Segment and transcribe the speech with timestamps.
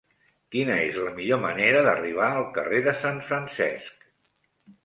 [0.53, 4.09] Quina és la millor manera d'arribar al carrer de Sant Francesc?